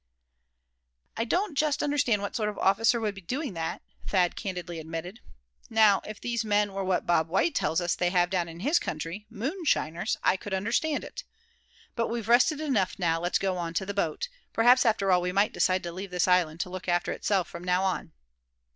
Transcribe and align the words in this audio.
"I 1.15 1.25
don't 1.25 1.55
just 1.55 1.83
understand 1.83 2.23
what 2.23 2.35
sort 2.35 2.49
of 2.49 2.57
officer 2.57 2.99
would 2.99 3.13
be 3.13 3.21
doing 3.21 3.53
that," 3.53 3.83
Thad 4.07 4.35
candidly 4.35 4.79
admitted. 4.79 5.19
"Now, 5.69 6.01
if 6.05 6.19
these 6.19 6.43
men 6.43 6.73
were 6.73 6.83
what 6.83 7.05
Bob 7.05 7.27
White 7.29 7.53
tells 7.53 7.79
us 7.79 7.93
they 7.93 8.09
have 8.09 8.31
down 8.31 8.49
in 8.49 8.61
his 8.61 8.79
country, 8.79 9.27
moonshiners, 9.29 10.17
I 10.23 10.37
could 10.37 10.55
understand 10.55 11.03
it. 11.03 11.23
But 11.95 12.07
we've 12.07 12.27
rested 12.27 12.59
enough 12.59 12.97
now; 12.97 13.19
let's 13.19 13.37
go 13.37 13.57
on 13.57 13.75
to 13.75 13.85
the 13.85 13.93
boat. 13.93 14.27
Perhaps 14.53 14.87
after 14.87 15.11
all, 15.11 15.21
we 15.21 15.31
might 15.31 15.53
decide 15.53 15.83
to 15.83 15.91
leave 15.91 16.09
the 16.09 16.25
island 16.31 16.59
to 16.61 16.71
look 16.71 16.87
after 16.87 17.11
itself 17.11 17.47
from 17.47 17.63
now 17.63 17.83
on." 17.83 18.11